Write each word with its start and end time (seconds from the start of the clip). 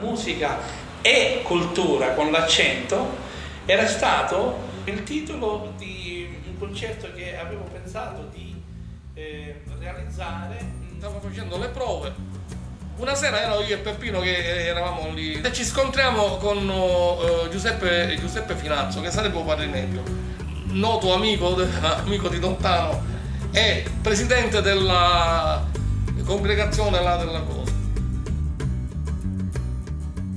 Musica 0.00 0.58
e 1.02 1.42
cultura 1.44 2.14
con 2.14 2.32
l'accento 2.32 3.16
era 3.64 3.86
stato 3.86 4.58
il 4.84 5.04
titolo 5.04 5.72
di 5.78 6.28
un 6.48 6.58
concerto 6.58 7.12
che 7.14 7.38
avevo 7.38 7.62
pensato 7.72 8.28
di 8.32 8.60
eh, 9.14 9.62
realizzare. 9.78 10.58
Stavo 10.98 11.20
facendo 11.20 11.58
le 11.58 11.68
prove. 11.68 12.12
Una 12.96 13.14
sera 13.14 13.40
ero 13.40 13.62
io 13.62 13.76
e 13.76 13.78
Peppino 13.78 14.18
che 14.18 14.66
eravamo 14.66 15.12
lì 15.12 15.40
e 15.40 15.52
ci 15.52 15.64
scontriamo 15.64 16.38
con 16.38 16.68
uh, 16.68 17.48
Giuseppe, 17.48 18.16
Giuseppe 18.18 18.56
Finazzo, 18.56 19.00
che 19.00 19.12
sarebbe 19.12 19.36
un 19.36 19.46
padrinello, 19.46 20.02
noto 20.72 21.14
amico, 21.14 21.54
amico 22.02 22.28
di 22.28 22.40
lontano 22.40 23.00
e 23.52 23.84
presidente 24.02 24.60
della 24.60 25.64
congregazione 26.24 27.00
là 27.00 27.16
della 27.16 27.42
cosa. 27.42 27.81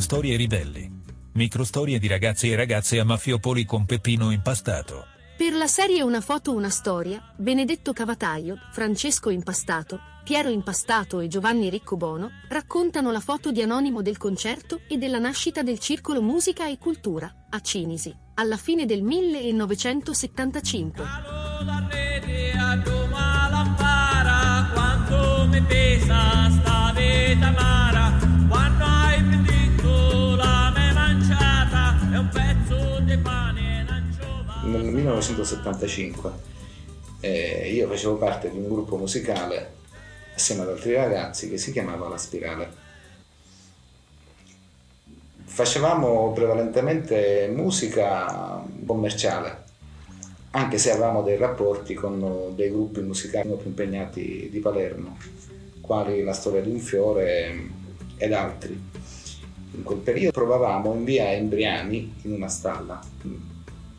Storie 0.05 0.37
ribelli. 0.37 1.01
Microstorie 1.33 1.97
di 1.97 2.07
ragazzi 2.07 2.51
e 2.51 2.55
ragazze 2.55 2.99
a 2.99 3.03
Mafiopoli 3.03 3.65
con 3.65 3.85
Peppino 3.85 4.29
impastato. 4.29 5.07
Per 5.35 5.51
la 5.51 5.65
serie 5.65 6.03
Una 6.03 6.21
foto, 6.21 6.53
una 6.53 6.69
storia, 6.69 7.33
Benedetto 7.35 7.91
Cavataio, 7.91 8.55
Francesco 8.71 9.31
Impastato, 9.31 9.99
Piero 10.23 10.49
Impastato 10.49 11.21
e 11.21 11.27
Giovanni 11.27 11.71
Riccobono 11.71 12.29
raccontano 12.49 13.09
la 13.09 13.19
foto 13.19 13.51
di 13.51 13.63
anonimo 13.63 14.03
del 14.03 14.17
concerto 14.17 14.81
e 14.87 14.99
della 14.99 15.17
nascita 15.17 15.63
del 15.63 15.79
Circolo 15.79 16.21
Musica 16.21 16.67
e 16.67 16.77
Cultura, 16.77 17.47
a 17.49 17.59
Cinisi, 17.61 18.15
alla 18.35 18.57
fine 18.57 18.85
del 18.85 19.01
1975. 19.01 21.03
Quanto 24.71 25.47
mi 25.49 25.61
pesa 25.63 26.14
1975 35.05 36.53
eh, 37.25 37.71
io 37.71 37.87
facevo 37.87 38.17
parte 38.17 38.51
di 38.51 38.57
un 38.57 38.67
gruppo 38.67 38.97
musicale 38.97 39.73
assieme 40.35 40.63
ad 40.63 40.69
altri 40.69 40.93
ragazzi 40.93 41.49
che 41.49 41.57
si 41.57 41.71
chiamava 41.71 42.07
La 42.07 42.17
Spirale. 42.17 42.83
Facevamo 45.43 46.33
prevalentemente 46.33 47.49
musica 47.55 48.61
commerciale, 48.85 49.63
anche 50.51 50.77
se 50.77 50.91
avevamo 50.91 51.21
dei 51.21 51.37
rapporti 51.37 51.93
con 51.93 52.53
dei 52.53 52.69
gruppi 52.69 52.99
musicali 53.01 53.47
più 53.55 53.67
impegnati 53.67 54.49
di 54.51 54.59
Palermo, 54.59 55.17
quali 55.79 56.21
La 56.23 56.33
Storia 56.33 56.61
di 56.61 56.69
un 56.69 56.79
Fiore 56.79 57.69
ed 58.17 58.33
altri. 58.33 58.91
In 59.71 59.83
quel 59.83 59.99
periodo 59.99 60.31
provavamo 60.31 60.93
in 60.93 61.03
via 61.05 61.31
Embriani 61.31 62.15
in 62.23 62.33
una 62.33 62.49
stalla 62.49 63.01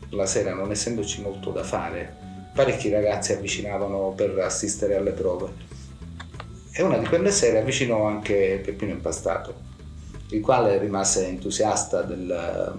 la 0.09 0.25
sera 0.25 0.53
non 0.53 0.71
essendoci 0.71 1.21
molto 1.21 1.51
da 1.51 1.63
fare, 1.63 2.15
parecchi 2.53 2.89
ragazzi 2.89 3.33
avvicinavano 3.33 4.13
per 4.15 4.37
assistere 4.39 4.95
alle 4.95 5.11
prove. 5.11 5.65
E 6.71 6.81
una 6.83 6.97
di 6.97 7.07
quelle 7.07 7.31
sere 7.31 7.59
avvicinò 7.59 8.05
anche 8.05 8.61
Peppino 8.63 8.91
Impastato, 8.91 9.53
il 10.29 10.41
quale 10.41 10.77
rimase 10.77 11.27
entusiasta 11.27 12.01
del, 12.03 12.75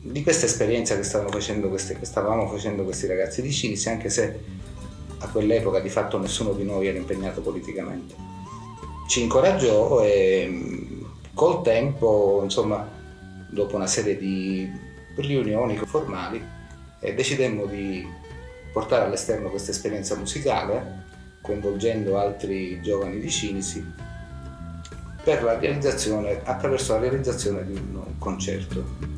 di 0.00 0.22
questa 0.22 0.46
esperienza 0.46 0.96
che, 0.96 1.02
facendo 1.02 1.68
queste, 1.68 1.98
che 1.98 2.04
stavamo 2.04 2.48
facendo 2.48 2.84
questi 2.84 3.06
ragazzi 3.06 3.42
di 3.42 3.52
Cinisi, 3.52 3.88
anche 3.88 4.08
se 4.08 4.38
a 5.18 5.28
quell'epoca 5.28 5.80
di 5.80 5.88
fatto 5.88 6.18
nessuno 6.18 6.52
di 6.52 6.64
noi 6.64 6.86
era 6.86 6.98
impegnato 6.98 7.40
politicamente. 7.40 8.14
Ci 9.08 9.22
incoraggiò 9.22 10.02
e 10.02 11.04
col 11.34 11.62
tempo, 11.62 12.40
insomma, 12.42 12.88
dopo 13.50 13.76
una 13.76 13.86
serie 13.86 14.16
di 14.16 14.68
riunioni 15.16 15.76
formali 15.76 16.44
e 17.00 17.14
decidemmo 17.14 17.66
di 17.66 18.06
portare 18.72 19.04
all'esterno 19.04 19.50
questa 19.50 19.70
esperienza 19.70 20.16
musicale 20.16 21.04
coinvolgendo 21.40 22.18
altri 22.18 22.80
giovani 22.82 23.20
di 23.20 23.30
Cinisi 23.30 23.84
per 25.22 25.42
la 25.42 25.58
realizzazione, 25.58 26.40
attraverso 26.44 26.92
la 26.92 27.00
realizzazione 27.00 27.64
di 27.64 27.74
un 27.74 28.18
concerto. 28.18 29.15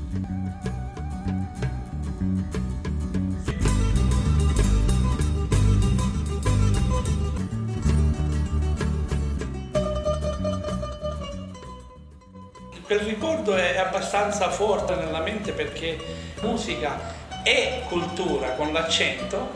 Quel 12.88 13.00
ricordo 13.00 13.54
è 13.54 13.76
abbastanza 13.76 14.49
forte 14.49 14.94
nella 14.94 15.21
mente 15.21 15.53
perché 15.53 15.99
musica 16.41 16.99
e 17.43 17.82
cultura 17.87 18.53
con 18.53 18.72
l'accento 18.72 19.50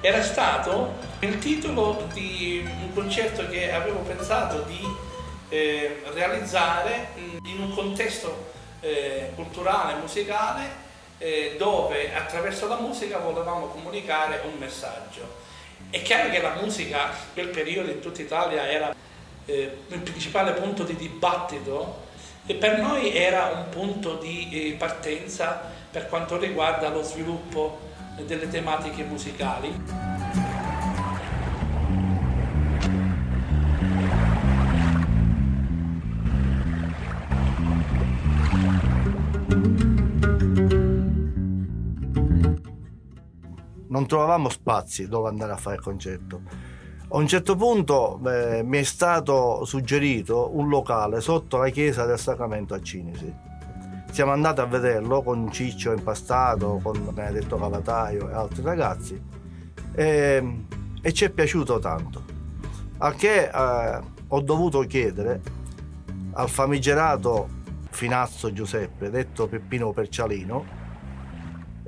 era 0.00 0.20
stato 0.20 0.94
il 1.20 1.38
titolo 1.38 2.08
di 2.12 2.68
un 2.80 2.92
concerto 2.92 3.48
che 3.48 3.72
avevo 3.72 4.00
pensato 4.00 4.62
di 4.62 4.80
eh, 5.50 6.02
realizzare 6.12 7.10
in 7.44 7.60
un 7.60 7.72
contesto 7.72 8.50
eh, 8.80 9.30
culturale, 9.36 10.00
musicale, 10.00 10.64
eh, 11.18 11.54
dove 11.56 12.12
attraverso 12.12 12.66
la 12.66 12.80
musica 12.80 13.18
volevamo 13.18 13.66
comunicare 13.66 14.42
un 14.44 14.58
messaggio. 14.58 15.36
È 15.88 16.02
chiaro 16.02 16.30
che 16.30 16.40
la 16.40 16.56
musica 16.60 17.10
in 17.10 17.32
quel 17.34 17.48
periodo 17.50 17.92
in 17.92 18.00
tutta 18.00 18.22
Italia 18.22 18.68
era 18.68 18.92
eh, 19.46 19.78
il 19.86 20.00
principale 20.00 20.50
punto 20.50 20.82
di 20.82 20.96
dibattito 20.96 22.10
e 22.44 22.54
per 22.54 22.80
noi 22.80 23.14
era 23.14 23.52
un 23.54 23.68
punto 23.68 24.16
di 24.16 24.48
eh, 24.50 24.72
partenza 24.76 25.60
per 25.90 26.08
quanto 26.08 26.38
riguarda 26.38 26.88
lo 26.88 27.02
sviluppo 27.02 27.90
delle 28.26 28.48
tematiche 28.48 29.04
musicali. 29.04 30.20
Non 43.88 44.06
trovavamo 44.06 44.48
spazi 44.48 45.06
dove 45.06 45.28
andare 45.28 45.52
a 45.52 45.56
fare 45.56 45.76
il 45.76 45.82
concerto 45.82 46.40
a 47.14 47.18
un 47.18 47.26
certo 47.26 47.56
punto 47.56 48.18
eh, 48.26 48.62
mi 48.62 48.78
è 48.78 48.82
stato 48.82 49.66
suggerito 49.66 50.56
un 50.56 50.68
locale 50.68 51.20
sotto 51.20 51.58
la 51.58 51.68
chiesa 51.68 52.06
del 52.06 52.18
Sacramento 52.18 52.72
a 52.72 52.80
Cinisi. 52.80 53.30
Siamo 54.10 54.32
andati 54.32 54.60
a 54.60 54.64
vederlo 54.64 55.22
con 55.22 55.50
Ciccio 55.52 55.92
Impastato, 55.92 56.80
con 56.82 57.10
Benedetto 57.12 57.58
Cavataio 57.58 58.30
e 58.30 58.32
altri 58.32 58.62
ragazzi 58.62 59.22
e, 59.94 60.64
e 61.02 61.12
ci 61.12 61.26
è 61.26 61.30
piaciuto 61.30 61.78
tanto. 61.78 62.24
Al 62.98 63.14
che 63.14 63.44
eh, 63.44 64.00
ho 64.28 64.40
dovuto 64.40 64.80
chiedere 64.80 65.40
al 66.32 66.48
famigerato 66.48 67.46
Finazzo 67.90 68.54
Giuseppe, 68.54 69.10
detto 69.10 69.48
Peppino 69.48 69.92
Percialino, 69.92 70.64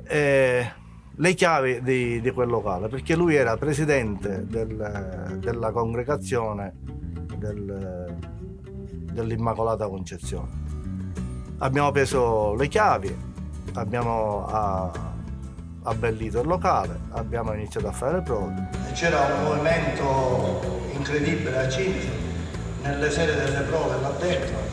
eh, 0.03 0.71
le 1.17 1.33
chiavi 1.33 1.81
di, 1.81 2.19
di, 2.19 2.31
quel 2.31 2.49
locale 2.49 2.87
perché 2.87 3.15
lui 3.15 3.35
era 3.35 3.55
presidente 3.57 4.45
del, 4.45 5.37
della 5.39 5.71
congregazione 5.71 6.73
del, 7.37 8.15
dell'Immacolata 9.11 9.87
Concezione. 9.87 10.63
Abbiamo 11.59 11.91
preso 11.91 12.53
le 12.55 12.67
chiavi, 12.67 13.15
abbiamo 13.73 14.45
abbellito 15.83 16.41
il 16.41 16.47
locale, 16.47 16.99
abbiamo 17.11 17.53
iniziato 17.53 17.87
a 17.87 17.91
fare 17.91 18.15
le 18.15 18.21
prove. 18.21 18.69
C'era 18.93 19.21
un 19.21 19.43
movimento 19.43 20.61
incredibile 20.93 21.57
a 21.57 21.69
Cinisi, 21.69 22.09
nelle 22.81 23.09
sere 23.09 23.35
delle 23.35 23.61
prove 23.61 24.01
là 24.01 24.09
dentro 24.19 24.64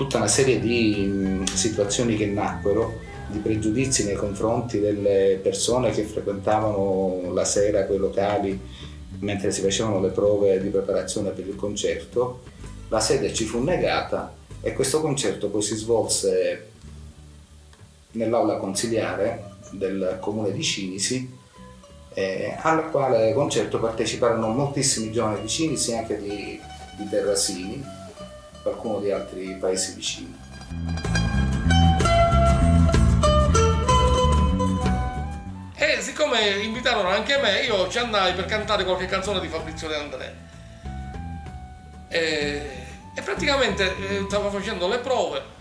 tutta 0.00 0.16
una 0.16 0.28
serie 0.28 0.58
di 0.60 0.94
mm, 1.06 1.44
situazioni 1.44 2.16
che 2.16 2.24
nacquero, 2.24 3.00
di 3.26 3.38
pregiudizi 3.38 4.06
nei 4.06 4.14
confronti 4.14 4.80
delle 4.80 5.38
persone 5.42 5.90
che 5.90 6.04
frequentavano 6.04 7.30
la 7.34 7.44
sera 7.44 7.84
quei 7.84 7.98
locali 7.98 8.58
mentre 9.18 9.50
si 9.50 9.60
facevano 9.60 10.00
le 10.00 10.08
prove 10.08 10.58
di 10.58 10.70
preparazione 10.70 11.32
per 11.32 11.46
il 11.46 11.54
concerto, 11.54 12.40
la 12.88 12.98
sede 12.98 13.34
ci 13.34 13.44
fu 13.44 13.62
negata 13.62 14.32
e 14.62 14.72
questo 14.72 15.02
concerto 15.02 15.50
poi 15.50 15.60
si 15.60 15.76
svolse 15.76 16.68
nell'aula 18.12 18.56
consiliare 18.56 19.56
del 19.72 20.16
comune 20.18 20.50
di 20.52 20.62
Cinisi, 20.62 21.30
eh, 22.14 22.56
al 22.58 22.90
quale 22.90 23.34
concerto 23.34 23.78
parteciparono 23.78 24.48
moltissimi 24.48 25.12
giovani 25.12 25.42
di 25.42 25.48
Cinisi 25.48 25.90
e 25.90 25.98
anche 25.98 26.18
di, 26.18 26.58
di 26.96 27.06
Terrasini, 27.06 27.98
qualcuno 28.62 29.00
di 29.00 29.10
altri 29.10 29.56
paesi 29.56 29.94
vicini. 29.94 30.38
E 35.74 36.00
siccome 36.00 36.40
invitarono 36.62 37.08
anche 37.08 37.38
me, 37.38 37.62
io 37.62 37.88
ci 37.88 37.98
andai 37.98 38.34
per 38.34 38.44
cantare 38.44 38.84
qualche 38.84 39.06
canzone 39.06 39.40
di 39.40 39.48
Fabrizio 39.48 39.88
De 39.88 39.96
André. 39.96 40.36
E, 42.08 42.86
e 43.14 43.22
praticamente 43.22 43.96
eh, 43.96 44.24
stavo 44.26 44.50
facendo 44.50 44.88
le 44.88 44.98
prove. 44.98 45.58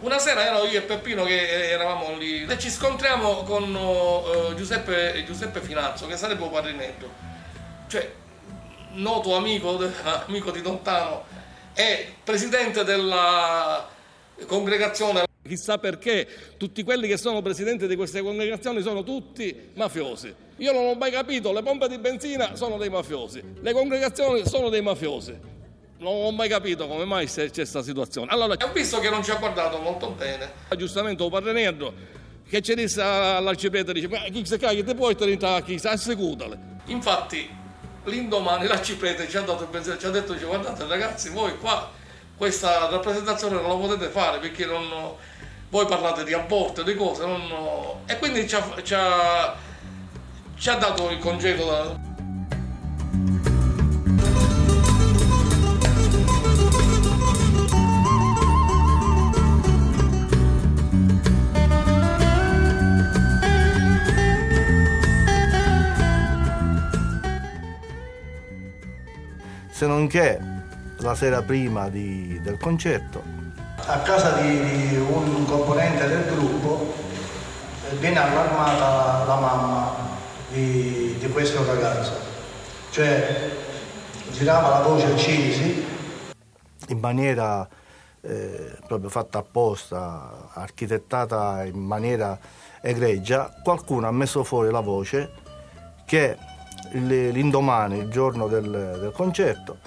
Una 0.00 0.18
sera 0.18 0.44
ero 0.44 0.66
io 0.66 0.78
e 0.78 0.82
Peppino 0.82 1.24
che 1.24 1.70
eravamo 1.70 2.16
lì 2.18 2.44
e 2.44 2.58
ci 2.58 2.68
scontriamo 2.68 3.42
con 3.44 3.74
uh, 3.74 4.54
Giuseppe, 4.54 5.24
Giuseppe 5.24 5.60
Finazzo, 5.60 6.06
che 6.06 6.16
sarebbe 6.16 6.42
un 6.42 6.50
padrinetto. 6.50 7.10
Cioè, 7.86 8.12
noto 8.94 9.34
amico, 9.34 9.78
amico 10.26 10.50
di 10.50 10.60
Lontano 10.60 11.24
e 11.74 12.14
presidente 12.22 12.84
della 12.84 13.88
congregazione. 14.46 15.24
Chissà 15.46 15.76
perché 15.78 16.26
tutti 16.56 16.82
quelli 16.82 17.06
che 17.06 17.18
sono 17.18 17.42
presidenti 17.42 17.86
di 17.86 17.96
queste 17.96 18.22
congregazioni 18.22 18.80
sono 18.80 19.02
tutti 19.02 19.70
mafiosi. 19.74 20.34
Io 20.58 20.72
non 20.72 20.86
ho 20.86 20.94
mai 20.94 21.10
capito, 21.10 21.52
le 21.52 21.62
pompe 21.62 21.88
di 21.88 21.98
benzina 21.98 22.54
sono 22.56 22.78
dei 22.78 22.88
mafiosi, 22.88 23.42
le 23.60 23.72
congregazioni 23.72 24.46
sono 24.46 24.68
dei 24.70 24.80
mafiosi. 24.80 25.52
Non 25.98 26.12
ho 26.24 26.30
mai 26.32 26.48
capito 26.48 26.86
come 26.86 27.04
mai 27.04 27.26
c'è 27.26 27.50
questa 27.50 27.82
situazione. 27.82 28.30
Allora, 28.30 28.54
ho 28.62 28.72
visto 28.72 28.98
che 29.00 29.10
non 29.10 29.22
ci 29.22 29.30
ha 29.30 29.36
guardato 29.36 29.78
molto 29.78 30.10
bene. 30.10 30.52
Giustamente 30.76 31.22
un 31.22 31.30
padrenetto 31.30 31.92
che 32.48 32.60
ci 32.60 32.74
disse 32.74 33.00
all'arciprete, 33.00 33.92
dice, 33.92 34.08
ma 34.08 34.18
chi 34.30 34.44
se 34.44 34.58
caglia, 34.58 34.82
ti 34.82 34.94
puoi 34.94 35.14
tornare 35.16 35.56
a 35.56 35.62
chiesa, 35.62 35.90
assecutale. 35.90 36.58
Infatti, 36.86 37.48
l'indomani 38.04 38.66
l'arciprete 38.66 39.28
ci 39.28 39.36
ha 39.36 39.42
dato 39.42 39.62
il 39.62 39.68
pensiero, 39.68 39.98
ci 39.98 40.06
ha 40.06 40.10
detto, 40.10 40.34
guardate 40.34 40.86
ragazzi, 40.86 41.30
voi 41.30 41.56
qua 41.58 41.90
questa 42.36 42.88
rappresentazione 42.88 43.54
non 43.60 43.68
la 43.68 43.86
potete 43.86 44.10
fare 44.10 44.38
perché 44.38 44.66
non, 44.66 44.84
voi 45.70 45.86
parlate 45.86 46.24
di 46.24 46.32
aborto, 46.32 46.82
di 46.82 46.94
cose, 46.94 47.26
non, 47.26 47.42
e 48.06 48.18
quindi 48.18 48.46
ci 48.48 48.54
ha, 48.54 48.62
ci, 48.82 48.94
ha, 48.94 49.54
ci 50.56 50.68
ha 50.68 50.74
dato 50.76 51.10
il 51.10 51.18
congedo 51.18 51.64
da... 51.64 52.12
se 69.74 69.88
non 69.88 70.06
che 70.06 70.38
la 70.98 71.16
sera 71.16 71.42
prima 71.42 71.88
di, 71.88 72.40
del 72.42 72.58
concerto. 72.58 73.20
A 73.86 73.98
casa 73.98 74.40
di 74.40 74.96
un 74.96 75.44
componente 75.46 76.06
del 76.06 76.26
gruppo 76.26 76.94
viene 77.98 78.16
allarmata 78.16 79.24
la 79.26 79.34
mamma 79.34 79.96
di, 80.52 81.16
di 81.18 81.28
questo 81.28 81.66
ragazzo, 81.66 82.12
cioè 82.90 83.50
girava 84.30 84.68
la 84.78 84.82
voce 84.84 85.06
a 85.06 85.16
Cinisi. 85.16 85.84
In 86.90 86.98
maniera 87.00 87.66
eh, 88.20 88.78
proprio 88.86 89.10
fatta 89.10 89.38
apposta, 89.38 90.50
architettata 90.52 91.64
in 91.64 91.80
maniera 91.80 92.38
egregia, 92.80 93.52
qualcuno 93.60 94.06
ha 94.06 94.12
messo 94.12 94.44
fuori 94.44 94.70
la 94.70 94.78
voce 94.78 95.32
che 96.06 96.52
l'indomani, 96.92 97.98
il 97.98 98.08
giorno 98.08 98.46
del, 98.48 98.70
del 99.00 99.12
concerto, 99.12 99.78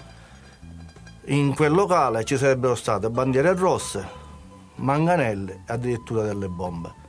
in 1.26 1.54
quel 1.56 1.74
locale 1.74 2.24
ci 2.24 2.38
sarebbero 2.38 2.76
state 2.76 3.10
bandiere 3.10 3.54
rosse, 3.54 4.06
manganelle 4.76 5.64
e 5.68 5.74
addirittura 5.74 6.24
delle 6.24 6.48
bombe. 6.48 7.06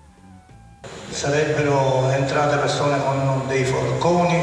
Sarebbero 1.08 2.08
entrate 2.10 2.56
persone 2.56 3.02
con 3.02 3.46
dei 3.46 3.64
forconi, 3.64 4.42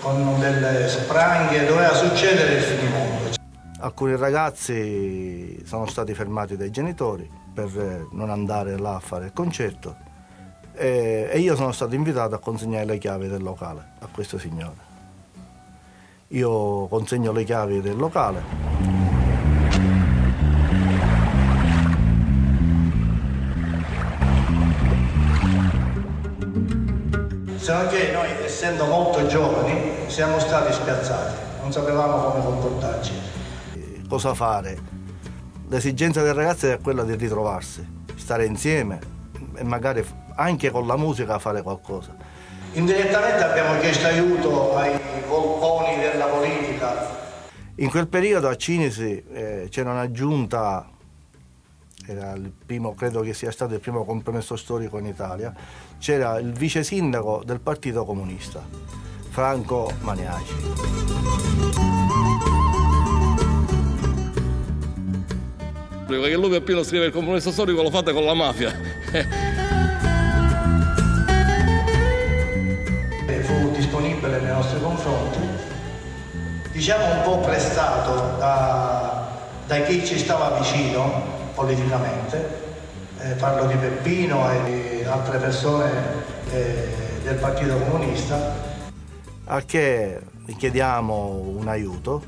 con 0.00 0.38
delle 0.38 0.88
spranghe, 0.88 1.66
doveva 1.66 1.94
succedere 1.94 2.54
il 2.54 2.62
finimondo. 2.62 3.34
Alcuni 3.80 4.16
ragazzi 4.16 5.62
sono 5.66 5.86
stati 5.86 6.14
fermati 6.14 6.56
dai 6.56 6.70
genitori 6.70 7.30
per 7.52 8.08
non 8.12 8.30
andare 8.30 8.78
là 8.78 8.96
a 8.96 9.00
fare 9.00 9.26
il 9.26 9.32
concerto 9.32 10.12
e, 10.74 11.28
e 11.30 11.38
io 11.38 11.54
sono 11.56 11.72
stato 11.72 11.94
invitato 11.94 12.34
a 12.34 12.38
consegnare 12.38 12.84
le 12.84 12.98
chiavi 12.98 13.28
del 13.28 13.42
locale 13.42 13.92
a 14.00 14.08
questo 14.10 14.38
signore. 14.38 14.92
Io 16.28 16.86
consegno 16.88 17.32
le 17.32 17.44
chiavi 17.44 17.80
del 17.80 17.96
locale. 17.96 18.42
Se 27.56 27.72
non 27.72 27.86
che 27.86 28.12
noi, 28.12 28.28
essendo 28.44 28.84
molto 28.84 29.26
giovani, 29.26 30.06
siamo 30.08 30.38
stati 30.38 30.72
spiazzati, 30.72 31.34
non 31.62 31.72
sapevamo 31.72 32.30
come 32.30 32.44
comportarci. 32.44 33.12
Cosa 34.08 34.34
fare? 34.34 34.78
L'esigenza 35.68 36.22
del 36.22 36.34
ragazzo 36.34 36.70
è 36.70 36.78
quella 36.80 37.04
di 37.04 37.14
ritrovarsi, 37.14 37.86
stare 38.16 38.44
insieme 38.44 39.00
e 39.54 39.64
magari 39.64 40.04
anche 40.34 40.70
con 40.70 40.86
la 40.86 40.96
musica 40.96 41.38
fare 41.38 41.62
qualcosa. 41.62 42.14
Indirettamente 42.72 43.42
abbiamo 43.44 43.78
chiesto 43.80 44.06
aiuto 44.06 44.76
ai 44.76 44.98
volponi 45.28 45.96
della 45.96 46.26
politica. 46.26 47.22
In 47.76 47.88
quel 47.88 48.08
periodo 48.08 48.48
a 48.48 48.56
Cinisi 48.56 49.22
eh, 49.32 49.68
c'era 49.70 49.92
una 49.92 50.10
giunta, 50.10 50.88
era 52.06 52.32
il 52.32 52.52
primo, 52.64 52.94
credo 52.94 53.20
che 53.20 53.32
sia 53.34 53.50
stato 53.50 53.74
il 53.74 53.80
primo 53.80 54.04
compromesso 54.04 54.56
storico 54.56 54.98
in 54.98 55.06
Italia, 55.06 55.52
c'era 55.98 56.38
il 56.38 56.52
vice 56.52 56.82
sindaco 56.82 57.42
del 57.44 57.60
Partito 57.60 58.04
Comunista, 58.04 58.62
Franco 59.30 59.92
Maniaci. 60.00 60.54
Perché 66.06 66.36
lui 66.36 66.54
appena 66.54 66.82
scrive 66.82 67.06
il 67.06 67.12
compromesso 67.12 67.50
storico 67.50 67.82
lo 67.82 67.90
fate 67.90 68.12
con 68.12 68.24
la 68.24 68.34
mafia. 68.34 68.72
diciamo 76.84 77.14
un 77.14 77.22
po' 77.22 77.38
prestato 77.38 78.36
da, 78.36 79.26
da 79.66 79.80
chi 79.84 80.04
ci 80.04 80.18
stava 80.18 80.50
vicino 80.58 81.22
politicamente, 81.54 82.62
eh, 83.20 83.30
parlo 83.36 83.64
di 83.64 83.74
Peppino 83.76 84.50
e 84.50 84.64
di 84.64 85.04
altre 85.04 85.38
persone 85.38 85.90
eh, 86.50 86.88
del 87.22 87.36
Partito 87.36 87.78
Comunista. 87.78 88.36
A 89.46 89.62
che 89.62 90.20
chiediamo 90.58 91.54
un 91.56 91.68
aiuto 91.68 92.22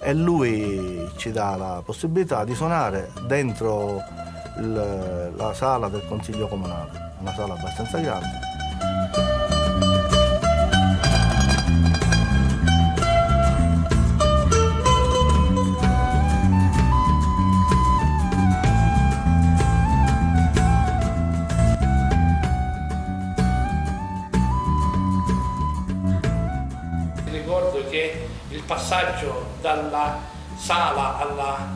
e 0.00 0.14
lui 0.14 1.10
ci 1.16 1.32
dà 1.32 1.56
la 1.56 1.82
possibilità 1.84 2.44
di 2.44 2.54
suonare 2.54 3.10
dentro 3.26 4.00
il, 4.58 5.32
la 5.34 5.54
sala 5.54 5.88
del 5.88 6.06
Consiglio 6.06 6.46
Comunale, 6.46 7.14
una 7.18 7.34
sala 7.34 7.54
abbastanza 7.54 7.98
grande 7.98 8.47
passaggio 28.64 29.54
dalla 29.60 30.20
sala, 30.56 31.18
alla, 31.18 31.68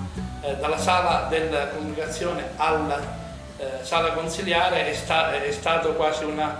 eh, 0.43 0.57
dalla 0.57 0.79
sala 0.79 1.27
della 1.29 1.69
congregazione 1.69 2.51
alla 2.57 3.21
eh, 3.59 3.85
sala 3.85 4.13
consiliare 4.13 4.89
è, 4.91 4.95
sta, 4.95 5.41
è 5.41 5.51
stato 5.53 5.93
quasi 5.93 6.25
una, 6.25 6.59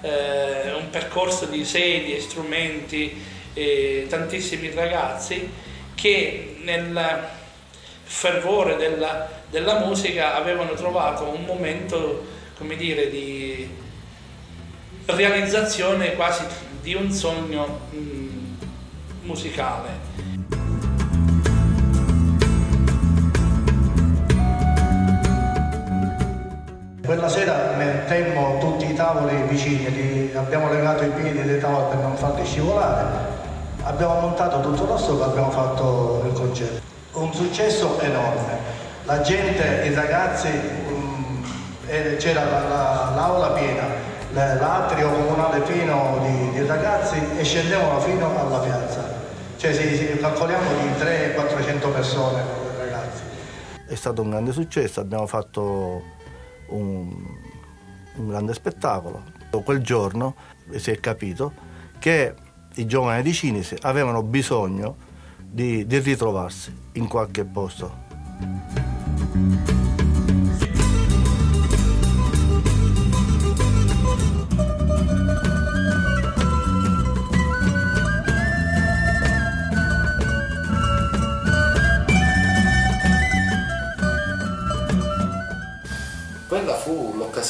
eh, 0.00 0.72
un 0.74 0.90
percorso 0.90 1.46
di 1.46 1.64
sedie, 1.64 2.20
strumenti 2.20 3.24
e 3.54 4.06
tantissimi 4.08 4.70
ragazzi 4.70 5.50
che 5.94 6.56
nel 6.62 7.28
fervore 8.02 8.76
della, 8.76 9.28
della 9.48 9.78
musica 9.78 10.34
avevano 10.34 10.74
trovato 10.74 11.24
un 11.24 11.44
momento 11.44 12.26
come 12.58 12.76
dire, 12.76 13.08
di 13.08 13.68
realizzazione 15.06 16.14
quasi 16.14 16.44
di 16.80 16.94
un 16.94 17.10
sogno 17.10 17.80
mh, 17.90 18.56
musicale. 19.22 20.10
Quella 27.04 27.28
sera 27.28 27.74
mettemmo 27.76 28.58
tutti 28.58 28.90
i 28.90 28.94
tavoli 28.94 29.34
vicini, 29.48 29.90
li 29.90 30.32
abbiamo 30.34 30.72
legato 30.72 31.04
i 31.04 31.10
piedi 31.10 31.42
dei 31.42 31.60
tavoli 31.60 31.88
per 31.90 31.98
non 31.98 32.16
farli 32.16 32.44
scivolare, 32.44 33.18
abbiamo 33.82 34.20
montato 34.20 34.60
tutto 34.60 34.86
lo 34.86 34.96
stock, 34.96 35.22
abbiamo 35.22 35.50
fatto 35.50 36.22
il 36.26 36.32
concerto. 36.32 36.80
Un 37.12 37.32
successo 37.34 38.00
enorme. 38.00 38.58
La 39.04 39.20
gente, 39.20 39.86
i 39.86 39.92
ragazzi, 39.92 40.48
um, 40.86 41.44
c'era 42.16 42.44
la, 42.44 42.60
la, 42.68 43.12
l'aula 43.14 43.48
piena, 43.48 43.84
l'atrio 44.32 45.10
comunale 45.10 45.60
pieno 45.60 46.18
di, 46.22 46.50
di, 46.50 46.66
ragazzi 46.66 47.20
e 47.36 47.44
scendevano 47.44 48.00
fino 48.00 48.38
alla 48.38 48.58
piazza. 48.58 49.20
Cioè 49.56 49.72
si, 49.72 49.96
si, 49.96 50.18
calcoliamo 50.18 50.68
di 50.80 50.88
300-400 51.02 51.92
persone 51.92 52.42
ragazzi. 52.78 53.22
È 53.86 53.94
stato 53.94 54.22
un 54.22 54.30
grande 54.30 54.52
successo, 54.52 55.00
abbiamo 55.00 55.26
fatto 55.26 56.02
un, 56.68 57.14
un 58.16 58.28
grande 58.28 58.54
spettacolo. 58.54 59.40
Quel 59.64 59.82
giorno 59.82 60.34
si 60.76 60.90
è 60.90 60.98
capito 60.98 61.52
che 61.98 62.34
i 62.76 62.86
giovani 62.86 63.22
di 63.22 63.32
Cinisi 63.34 63.76
avevano 63.82 64.22
bisogno 64.22 64.96
di, 65.38 65.86
di 65.86 65.98
ritrovarsi 65.98 66.74
in 66.92 67.06
qualche 67.06 67.44
posto. 67.44 68.00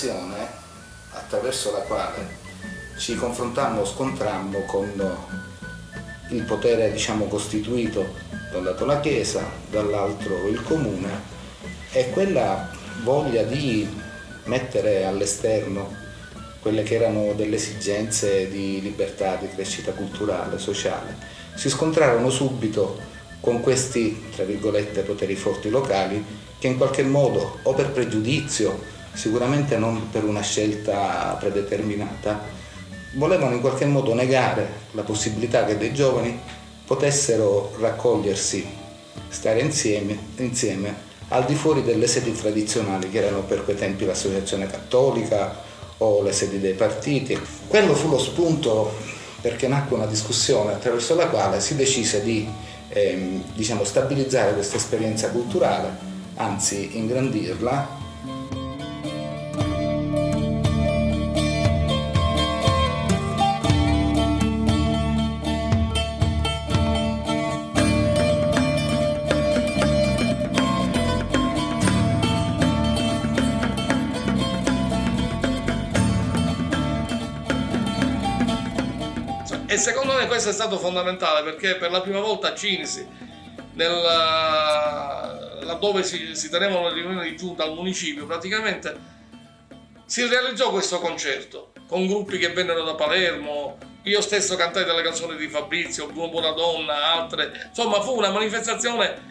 Fu 0.03 0.07
l'occasione 0.07 0.49
attraverso 1.13 1.71
la 1.71 1.81
quale 1.81 2.41
ci 2.97 3.15
confrontammo, 3.15 3.85
scontrammo 3.85 4.65
con 4.65 5.19
il 6.31 6.43
potere 6.43 6.91
diciamo, 6.91 7.27
costituito 7.27 8.15
da 8.51 8.59
un 8.59 8.65
lato 8.65 8.85
la 8.85 9.01
Chiesa, 9.01 9.45
dall'altro 9.71 10.49
il 10.49 10.63
Comune 10.63 11.31
e 11.93 12.11
quella 12.11 12.71
voglia 13.03 13.43
di 13.43 13.89
mettere 14.45 15.05
all'esterno 15.05 16.01
quelle 16.61 16.83
che 16.83 16.95
erano 16.95 17.33
delle 17.35 17.57
esigenze 17.57 18.49
di 18.49 18.81
libertà, 18.81 19.37
di 19.37 19.49
crescita 19.49 19.93
culturale, 19.93 20.59
sociale, 20.59 21.17
si 21.55 21.69
scontrarono 21.69 22.31
subito 22.31 22.99
con 23.41 23.61
questi, 23.61 24.31
tra 24.35 24.45
virgolette, 24.45 25.03
poteri 25.03 25.35
forti 25.35 25.71
locali 25.71 26.25
che 26.61 26.69
in 26.69 26.77
qualche 26.77 27.03
modo, 27.03 27.59
o 27.65 27.75
per 27.75 27.91
pregiudizio, 27.91 28.92
sicuramente 29.13 29.77
non 29.77 30.11
per 30.11 30.25
una 30.25 30.41
scelta 30.41 31.37
predeterminata, 31.39 32.41
volevano 33.15 33.55
in 33.55 33.61
qualche 33.61 33.85
modo 33.85 34.15
negare 34.15 34.81
la 34.93 35.03
possibilità 35.03 35.65
che 35.65 35.77
dei 35.77 35.93
giovani 35.93 36.39
potessero 36.87 37.75
raccogliersi, 37.79 38.67
stare 39.29 39.61
insieme, 39.61 40.19
insieme 40.37 41.11
al 41.29 41.45
di 41.45 41.55
fuori 41.55 41.83
delle 41.83 42.07
sedi 42.07 42.35
tradizionali 42.35 43.09
che 43.09 43.19
erano 43.19 43.43
per 43.43 43.65
quei 43.65 43.77
tempi 43.77 44.05
l'associazione 44.05 44.67
cattolica 44.67 45.61
o 45.99 46.23
le 46.23 46.33
sedi 46.33 46.61
dei 46.61 46.75
partiti. 46.75 47.39
Quello 47.69 47.95
fu 47.95 48.09
lo 48.09 48.19
spunto 48.19 48.93
perché 49.41 49.67
nacque 49.69 49.97
una 49.97 50.07
discussione 50.07 50.73
attraverso 50.73 51.15
la 51.15 51.29
quale 51.29 51.61
si 51.61 51.75
decise 51.75 52.23
di 52.23 52.47
ehm, 52.89 53.43
diciamo, 53.55 53.85
stabilizzare 53.85 54.53
questa 54.53 54.77
esperienza 54.77 55.31
culturale, 55.31 55.91
anzi 56.37 56.97
ingrandirla 56.99 58.01
E 79.73 79.79
secondo 79.79 80.13
me 80.13 80.27
questo 80.27 80.51
è 80.51 80.53
stato 80.53 80.77
fondamentale 80.77 81.43
perché 81.43 81.77
per 81.77 81.91
la 81.91 82.03
prima 82.03 82.21
volta 82.21 82.49
a 82.49 82.55
Cinisi, 82.55 83.09
nella, 83.73 85.61
laddove 85.63 86.03
si, 86.03 86.35
si 86.37 86.51
tenevano 86.51 86.89
le 86.89 86.93
riunioni 86.93 87.31
di 87.31 87.37
giunta 87.39 87.63
al 87.63 87.73
municipio, 87.73 88.27
praticamente 88.27 88.95
si 90.05 90.27
realizzò 90.27 90.71
questo 90.71 91.01
concerto 91.01 91.73
con 91.89 92.07
gruppi 92.07 92.37
che 92.37 92.51
vennero 92.51 92.85
da 92.85 92.95
Palermo. 92.95 93.79
Io 94.03 94.21
stesso 94.21 94.57
cantai 94.57 94.85
delle 94.85 95.01
canzoni 95.01 95.39
di 95.39 95.49
Fabrizio, 95.49 96.07
Bruno 96.07 96.29
Buonadonna, 96.29 97.15
altre. 97.15 97.69
Insomma, 97.69 98.03
fu 98.03 98.15
una 98.15 98.31
manifestazione 98.31 99.31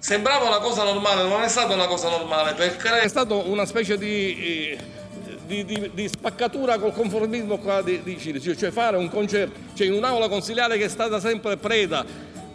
sembrava 0.00 0.48
una 0.48 0.58
cosa 0.58 0.82
normale, 0.82 1.28
non 1.28 1.42
è 1.42 1.48
stata 1.48 1.74
una 1.74 1.86
cosa 1.86 2.08
normale 2.08 2.54
perché 2.54 3.02
è 3.02 3.08
stata 3.08 3.34
una 3.34 3.66
specie 3.66 3.96
di 3.96 4.72
eh, 4.72 4.78
di, 5.48 5.64
di, 5.64 5.90
di, 5.92 6.08
spaccatura 6.08 6.78
col 6.78 6.92
conformismo 6.92 7.56
qua 7.56 7.82
di, 7.82 8.02
di 8.02 8.18
Cinisi, 8.18 8.56
cioè 8.56 8.70
fare 8.70 8.96
un 8.96 9.08
concerto 9.08 9.58
cioè 9.74 9.86
in 9.86 9.94
un'aula 9.94 10.28
consiliare 10.28 10.76
che 10.76 10.84
è 10.84 10.88
stata 10.88 11.18
sempre 11.18 11.56
preda 11.56 12.04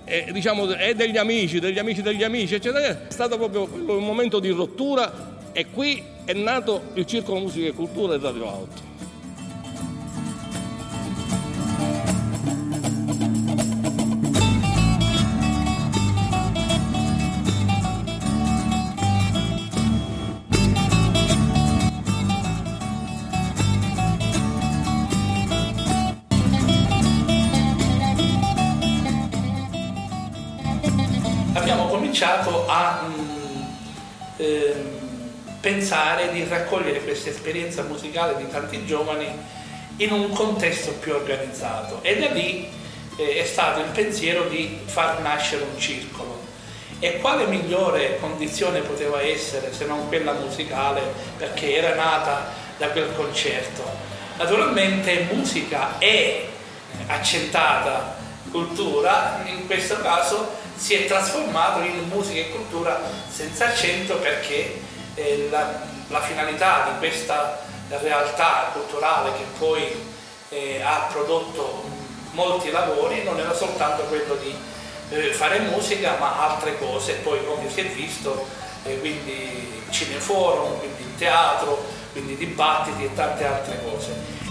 eh, 0.06 0.30
diciamo, 0.32 0.68
è 0.74 0.94
degli 0.94 1.18
amici, 1.18 1.60
degli 1.60 1.80
amici 1.80 2.02
degli 2.02 2.24
amici, 2.24 2.56
eccetera. 2.56 3.08
È 3.08 3.12
stato 3.12 3.38
proprio 3.38 3.64
un 3.64 4.06
momento 4.06 4.40
di 4.40 4.50
rottura 4.50 5.50
e 5.52 5.68
qui 5.72 6.04
è 6.26 6.34
nato 6.34 6.82
il 6.94 7.06
Circolo 7.06 7.40
Musica 7.40 7.68
e 7.68 7.74
Cultura 7.74 8.18
di 8.18 8.24
Radio 8.24 8.50
Alto. 8.50 8.93
Cominciato 32.14 32.68
a 32.68 33.02
mh, 33.08 33.76
eh, 34.38 34.76
pensare 35.60 36.32
di 36.32 36.46
raccogliere 36.48 37.02
questa 37.02 37.32
esperienza 37.32 37.82
musicale 37.82 38.36
di 38.38 38.48
tanti 38.52 38.86
giovani 38.86 39.28
in 39.98 40.12
un 40.12 40.30
contesto 40.30 40.92
più 40.92 41.14
organizzato 41.14 42.04
e 42.04 42.20
da 42.20 42.28
lì 42.28 42.70
eh, 43.18 43.38
è 43.38 43.46
stato 43.46 43.80
il 43.80 43.88
pensiero 43.88 44.44
di 44.44 44.78
far 44.86 45.22
nascere 45.22 45.64
un 45.64 45.80
circolo. 45.80 46.40
E 47.00 47.18
quale 47.20 47.48
migliore 47.48 48.20
condizione 48.20 48.82
poteva 48.82 49.20
essere 49.24 49.74
se 49.74 49.86
non 49.86 50.08
quella 50.08 50.34
musicale 50.34 51.02
perché 51.36 51.78
era 51.78 51.96
nata 51.96 52.52
da 52.78 52.90
quel 52.90 53.12
concerto? 53.16 53.84
Naturalmente 54.38 55.28
musica 55.32 55.98
è 55.98 56.46
accentata 57.08 58.16
cultura, 58.52 59.42
in 59.46 59.66
questo 59.66 60.00
caso 60.00 60.62
si 60.84 60.96
è 60.96 61.06
trasformato 61.06 61.80
in 61.80 62.10
musica 62.10 62.42
e 62.42 62.50
cultura 62.50 63.00
senza 63.30 63.68
accento 63.68 64.18
perché 64.18 64.82
eh, 65.16 65.48
la, 65.50 65.80
la, 66.10 66.20
finalità 66.20 66.90
di 66.92 66.98
questa 66.98 67.62
realtà 67.88 68.70
culturale 68.74 69.32
che 69.32 69.46
poi 69.58 69.82
eh, 70.50 70.82
ha 70.84 71.08
prodotto 71.10 71.86
molti 72.32 72.70
lavori 72.70 73.24
non 73.24 73.40
era 73.40 73.54
soltanto 73.54 74.04
quello 74.04 74.36
di 74.36 74.54
eh, 75.12 75.32
fare 75.32 75.60
musica 75.60 76.18
ma 76.20 76.52
altre 76.52 76.78
cose, 76.78 77.14
poi 77.14 77.40
come 77.46 77.70
si 77.72 77.80
è 77.80 77.86
visto, 77.86 78.46
eh, 78.84 79.00
quindi 79.00 79.84
cineforum, 79.90 80.80
quindi 80.80 81.16
teatro, 81.18 81.82
quindi 82.12 82.36
dibattiti 82.36 83.06
e 83.06 83.14
tante 83.14 83.46
altre 83.46 83.80
cose. 83.86 84.43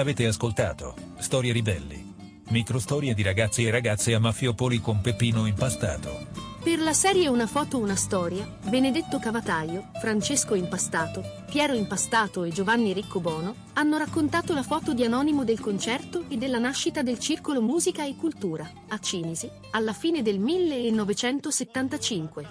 Avete 0.00 0.24
ascoltato 0.24 0.94
Storie 1.18 1.52
ribelli. 1.52 2.14
Microstorie 2.48 3.12
di 3.12 3.22
ragazzi 3.22 3.66
e 3.66 3.70
ragazze 3.70 4.14
a 4.14 4.18
Mafiopoli 4.18 4.80
con 4.80 5.02
Peppino 5.02 5.44
Impastato. 5.44 6.26
Per 6.64 6.80
la 6.80 6.94
serie 6.94 7.28
Una 7.28 7.46
foto, 7.46 7.76
una 7.76 7.96
storia, 7.96 8.48
Benedetto 8.66 9.18
Cavataio, 9.18 9.90
Francesco 10.00 10.54
Impastato, 10.54 11.22
Piero 11.50 11.74
Impastato 11.74 12.44
e 12.44 12.50
Giovanni 12.50 12.94
Riccobono 12.94 13.54
hanno 13.74 13.98
raccontato 13.98 14.54
la 14.54 14.62
foto 14.62 14.94
di 14.94 15.04
anonimo 15.04 15.44
del 15.44 15.60
concerto 15.60 16.24
e 16.28 16.38
della 16.38 16.58
nascita 16.58 17.02
del 17.02 17.18
Circolo 17.18 17.60
Musica 17.60 18.02
e 18.02 18.16
Cultura, 18.16 18.66
a 18.88 18.98
Cinisi, 19.00 19.50
alla 19.72 19.92
fine 19.92 20.22
del 20.22 20.38
1975. 20.38 22.46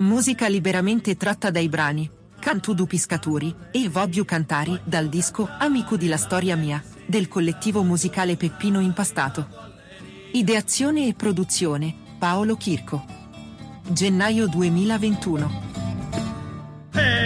Musica 0.00 0.48
liberamente 0.48 1.16
tratta 1.16 1.50
dai 1.50 1.70
brani 1.70 2.10
Cantu 2.44 2.74
du 2.74 2.86
Piscaturi 2.86 3.54
e 3.70 3.78
il 3.78 3.88
Vobbio 3.88 4.26
Cantari 4.26 4.78
dal 4.84 5.08
disco 5.08 5.48
Amico 5.58 5.96
di 5.96 6.08
la 6.08 6.18
storia 6.18 6.56
mia 6.56 6.84
del 7.06 7.26
collettivo 7.26 7.82
musicale 7.82 8.36
Peppino 8.36 8.80
Impastato. 8.80 9.48
Ideazione 10.32 11.06
e 11.06 11.14
produzione 11.14 11.94
Paolo 12.18 12.56
Chirco. 12.56 13.02
Gennaio 13.88 14.46
2021. 14.46 15.62
Hey! 16.92 17.02
Eh, 17.02 17.23